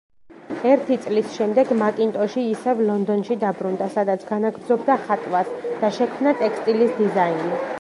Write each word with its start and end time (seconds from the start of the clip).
ერთი 0.67 0.95
წლის 1.01 1.27
შემდეგ 1.33 1.73
მაკინტოში 1.81 2.45
ისევ 2.53 2.81
ლონდონში 2.87 3.37
დაბრუნდა, 3.43 3.89
სადაც 3.99 4.25
განაგრძობდა 4.31 4.97
ხატვას 5.05 5.53
და 5.85 5.93
შექმნა 5.99 6.35
ტექსტილის 6.41 6.97
დიზაინი. 7.03 7.53